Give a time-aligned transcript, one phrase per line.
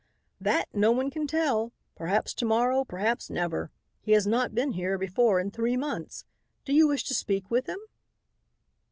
[0.39, 1.73] "That no one can tell.
[1.95, 3.69] Perhaps to morrow, perhaps never.
[4.01, 6.25] He has not been here before in three months.
[6.65, 7.77] Did you wish to speak with him?"